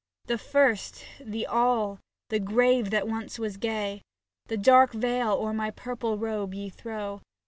The 0.25 0.39
first, 0.39 1.05
the 1.19 1.45
all, 1.45 1.99
the 2.29 2.39
grave 2.39 2.89
that 2.89 3.07
once 3.07 3.37
was 3.37 3.57
gay, 3.57 4.01
The 4.47 4.57
dark 4.57 4.93
veil 4.93 5.33
o'er 5.33 5.53
my 5.53 5.69
purple 5.69 6.17
robe 6.17 6.55
ye 6.55 6.71
throw. 6.71 7.21